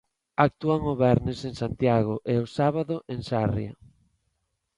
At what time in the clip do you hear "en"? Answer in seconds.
1.49-1.53, 3.13-3.19